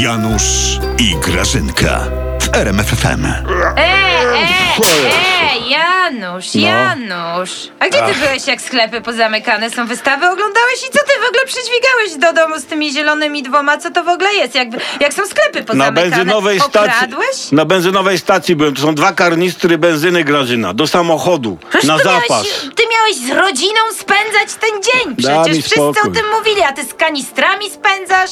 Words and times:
Janusz 0.00 0.78
i 0.98 1.16
Grażynka 1.16 2.00
w 2.40 2.56
RMFFM. 2.56 3.24
E, 3.26 3.42
e, 3.76 3.82
e, 3.82 5.58
Janusz, 5.68 6.54
No. 6.54 6.60
Janusz. 6.60 7.50
A 7.80 7.88
gdzie 7.88 7.98
ty 8.02 8.14
byłeś, 8.20 8.46
jak 8.46 8.60
sklepy 8.60 9.00
pozamykane 9.00 9.70
są, 9.70 9.86
wystawy 9.86 10.26
oglądałeś 10.26 10.78
i 10.88 10.92
co 10.92 10.98
ty 10.98 11.12
w 11.24 11.28
ogóle 11.28 11.44
przydźwigałeś 11.46 12.14
do 12.20 12.32
domu 12.42 12.60
z 12.60 12.64
tymi 12.64 12.92
zielonymi 12.92 13.42
dwoma? 13.42 13.78
Co 13.78 13.90
to 13.90 14.04
w 14.04 14.08
ogóle 14.08 14.34
jest? 14.34 14.54
Jak, 14.54 14.68
jak 15.00 15.14
są 15.14 15.26
sklepy 15.26 15.58
Na 15.60 15.64
pozamykane? 15.66 16.10
benzynowej 16.10 16.60
stacji. 16.60 16.90
Okradłeś? 16.94 17.52
Na 17.52 17.64
benzynowej 17.64 18.18
stacji 18.18 18.56
byłem. 18.56 18.74
To 18.74 18.82
są 18.82 18.94
dwa 18.94 19.12
karnistry 19.12 19.78
benzyny 19.78 20.24
Grażyna. 20.24 20.74
Do 20.74 20.86
samochodu. 20.86 21.58
Przecież 21.70 21.88
na 21.88 21.98
zapas. 21.98 22.28
Miałeś, 22.30 22.48
ty 22.74 22.75
miałeś 22.92 23.16
z 23.16 23.30
rodziną 23.30 23.80
spędzać 23.92 24.54
ten 24.60 24.82
dzień. 24.82 25.16
Przecież 25.16 25.64
wszyscy 25.64 25.80
o 25.82 26.10
tym 26.14 26.24
mówili, 26.38 26.62
a 26.62 26.72
ty 26.72 26.84
z 26.84 26.94
kanistrami 26.94 27.70
spędzasz. 27.70 28.30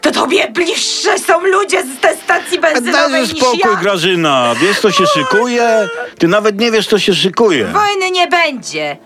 To 0.00 0.10
tobie 0.12 0.48
bliższe 0.48 1.18
są 1.18 1.40
ludzie 1.46 1.82
z 1.82 2.00
tej 2.00 2.16
stacji 2.16 2.58
benzynowej 2.58 3.10
Daj 3.10 3.22
niż 3.22 3.36
spokój, 3.36 3.58
ja. 3.72 3.76
Grażyna. 3.76 4.54
Wiesz, 4.60 4.80
co 4.80 4.92
się 4.92 5.06
szykuje? 5.06 5.88
Ty 6.18 6.28
nawet 6.28 6.60
nie 6.60 6.70
wiesz, 6.70 6.86
co 6.86 6.98
się 6.98 7.14
szykuje. 7.14 7.64
Wojny 7.64 8.10
nie 8.10 8.26
będzie. 8.28 8.96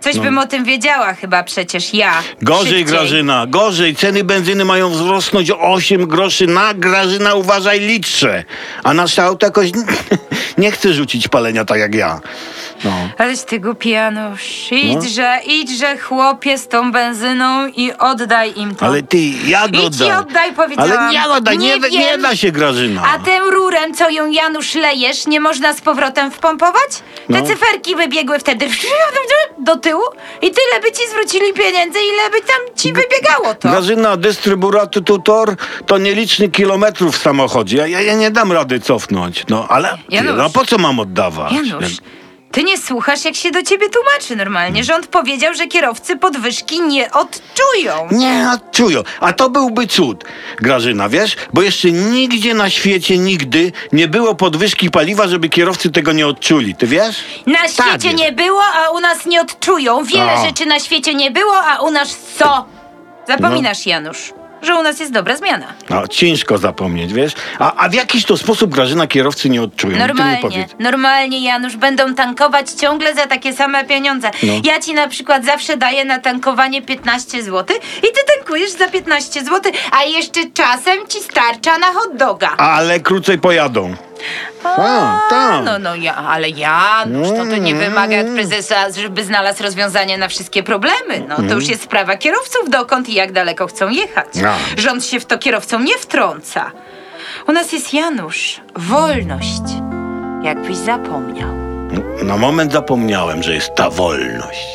Coś 0.00 0.18
bym 0.18 0.38
o 0.38 0.46
tym 0.46 0.64
wiedziała 0.64 1.14
chyba 1.14 1.42
przecież 1.42 1.94
ja. 1.94 2.12
No. 2.12 2.22
Gorzej, 2.42 2.66
Szybciej. 2.66 2.84
Grażyna, 2.84 3.46
gorzej. 3.46 3.96
Ceny 3.96 4.24
benzyny 4.24 4.64
mają 4.64 4.90
wzrosnąć 4.90 5.50
o 5.50 5.60
8 5.60 6.06
groszy 6.06 6.46
na 6.46 6.74
Grażyna, 6.74 7.34
uważaj, 7.34 7.80
litrze. 7.80 8.44
A 8.84 8.94
nasze 8.94 9.22
auto 9.24 9.46
jakoś 9.46 9.70
nie 10.58 10.70
chce 10.70 10.92
rzucić 10.94 11.28
palenia 11.28 11.64
tak 11.64 11.78
jak 11.78 11.94
ja. 11.94 12.20
No. 12.84 12.90
Aleś 13.18 13.40
ty 13.40 13.60
głupi 13.60 13.88
Janusz. 13.90 14.42
Idźże, 14.72 15.40
No. 15.46 15.52
idźże 15.52 15.98
chłopie 15.98 16.58
z 16.58 16.68
tą 16.68 16.92
benzyną 16.92 17.66
i 17.66 17.92
oddaj 17.92 18.52
im 18.56 18.74
to. 18.74 18.86
Ale 18.86 19.02
ty, 19.02 19.18
jak 19.46 19.68
Idź 19.76 20.00
i 20.00 20.12
oddaj? 20.12 20.52
powiedziałam. 20.56 20.98
Ale 20.98 21.12
nie 21.12 21.28
oddaj, 21.28 21.58
nie, 21.58 21.78
Nie 21.78 21.98
nie, 21.98 22.18
da 22.18 22.36
się, 22.36 22.52
Grażyna. 22.52 23.02
A 23.14 23.18
tym 23.18 23.50
co 23.94 24.10
ją 24.10 24.30
Janusz 24.30 24.74
lejesz, 24.74 25.26
nie 25.26 25.40
można 25.40 25.72
z 25.74 25.80
powrotem 25.80 26.30
wpompować? 26.30 26.90
Te 27.32 27.40
No. 27.40 27.46
cyferki 27.46 27.96
wybiegły 27.96 28.38
wtedy 28.38 28.66
do 29.66 29.76
tyłu 29.76 30.02
i 30.42 30.50
tyle 30.50 30.80
by 30.82 30.92
ci 30.92 31.08
zwrócili 31.10 31.52
pieniędzy, 31.52 31.98
ile 31.98 32.30
by 32.30 32.40
tam 32.46 32.76
ci 32.76 32.92
wybiegało 32.92 33.54
to. 33.54 33.68
Grażyna, 33.68 34.16
dystrybutor 34.16 35.56
to 35.86 35.98
nieliczny 35.98 36.48
kilometrów 36.48 37.16
w 37.16 37.22
samochodzie. 37.22 37.76
Ja, 37.76 37.86
ja, 37.86 38.00
ja 38.00 38.14
nie 38.14 38.30
dam 38.30 38.52
rady 38.52 38.80
cofnąć. 38.80 39.44
No, 39.48 39.66
ale 39.68 39.98
Janusz. 40.08 40.32
no, 40.36 40.50
po 40.50 40.64
co 40.66 40.78
mam 40.78 41.00
oddawać? 41.00 41.52
Janusz, 41.52 41.96
ty 42.52 42.64
nie 42.64 42.78
słuchasz, 42.78 43.24
jak 43.24 43.34
się 43.34 43.50
do 43.50 43.62
ciebie 43.62 43.86
tłumaczy 43.90 44.36
normalnie. 44.36 44.84
Rząd 44.84 45.06
powiedział, 45.06 45.54
że 45.54 45.66
kierowcy 45.66 46.16
podwyżki 46.16 46.80
nie 46.80 47.10
odczują. 47.10 48.08
Nie 48.10 48.50
odczują. 48.54 49.02
A 49.20 49.32
to 49.32 49.50
byłby 49.50 49.86
cud, 49.86 50.24
Grażyna, 50.60 51.08
wiesz? 51.08 51.36
Bo 51.52 51.62
jeszcze 51.62 51.90
nigdzie 51.90 52.54
na 52.54 52.70
świecie, 52.70 53.18
nigdy 53.18 53.72
nie 53.92 54.08
było 54.08 54.34
podwyżki 54.34 54.90
paliwa, 54.90 55.28
żeby 55.28 55.48
kierowcy 55.48 55.90
tego 55.90 56.12
nie 56.12 56.26
odczuli. 56.26 56.74
Ty 56.74 56.86
wiesz? 56.86 57.16
Na 57.46 57.58
Tak 57.58 57.70
świecie 57.70 58.08
jest. 58.08 58.18
nie 58.24 58.32
było, 58.32 58.62
a 58.64 58.90
u 58.90 59.00
nas 59.00 59.26
nie 59.26 59.40
odczują. 59.40 60.04
Wiele 60.04 60.34
O. 60.34 60.44
rzeczy 60.46 60.66
na 60.66 60.80
świecie 60.80 61.14
nie 61.14 61.30
było, 61.30 61.56
a 61.64 61.80
u 61.82 61.90
nas 61.90 62.16
co? 62.38 62.66
Zapominasz, 63.28 63.86
Janusz, 63.86 64.32
że 64.62 64.74
u 64.74 64.82
nas 64.82 65.00
jest 65.00 65.12
dobra 65.12 65.36
zmiana. 65.36 65.66
No, 65.90 66.08
ciężko 66.08 66.58
zapomnieć, 66.58 67.12
wiesz? 67.12 67.32
A, 67.58 67.74
a 67.76 67.88
w 67.88 67.94
jakiś 67.94 68.24
to 68.24 68.36
sposób, 68.36 68.74
Grażyna, 68.74 69.06
kierowcy 69.06 69.50
nie 69.50 69.62
odczują? 69.62 69.98
Normalnie, 69.98 70.66
normalnie, 70.78 71.44
Janusz, 71.44 71.76
będą 71.76 72.14
tankować 72.14 72.70
ciągle 72.70 73.14
za 73.14 73.26
takie 73.26 73.52
same 73.52 73.84
pieniądze. 73.84 74.30
No. 74.42 74.52
Ja 74.64 74.80
ci 74.80 74.94
na 74.94 75.08
przykład 75.08 75.44
zawsze 75.44 75.76
daję 75.76 76.04
na 76.04 76.18
tankowanie 76.18 76.82
15 76.82 77.42
zł 77.42 77.76
i 77.98 78.02
ty 78.02 78.20
tankujesz 78.36 78.70
za 78.70 78.88
15 78.88 79.44
zł, 79.44 79.72
a 79.92 80.04
jeszcze 80.04 80.40
czasem 80.54 80.98
ci 81.08 81.18
starcza 81.20 81.78
na 81.78 81.86
hot 81.86 82.16
doga. 82.16 82.48
Ale 82.56 83.00
krócej 83.00 83.38
pojadą. 83.38 83.94
A, 84.64 85.20
tak. 85.30 85.64
No, 85.64 85.78
no, 85.78 85.94
ja, 85.94 86.16
ale 86.16 86.48
Janusz, 86.48 87.28
to, 87.28 87.36
to 87.36 87.56
nie 87.56 87.74
wymaga 87.74 88.20
od 88.20 88.26
prezesa, 88.26 88.90
żeby 88.90 89.24
znalazł 89.24 89.62
rozwiązanie 89.62 90.18
na 90.18 90.28
wszystkie 90.28 90.62
problemy. 90.62 91.24
No, 91.28 91.36
to 91.36 91.54
już 91.54 91.68
jest 91.68 91.82
sprawa 91.82 92.16
kierowców, 92.16 92.70
dokąd 92.70 93.08
i 93.08 93.14
jak 93.14 93.32
daleko 93.32 93.66
chcą 93.66 93.88
jechać. 93.88 94.26
No. 94.34 94.52
Rząd 94.76 95.04
się 95.04 95.20
w 95.20 95.26
to 95.26 95.38
kierowcom 95.38 95.84
nie 95.84 95.98
wtrąca. 95.98 96.70
U 97.48 97.52
nas 97.52 97.72
jest 97.72 97.94
Janusz, 97.94 98.60
wolność. 98.76 99.62
Jakbyś 100.42 100.76
zapomniał. 100.76 101.48
Na 102.22 102.36
moment 102.36 102.72
zapomniałem, 102.72 103.42
że 103.42 103.54
jest 103.54 103.74
ta 103.74 103.90
wolność. 103.90 104.68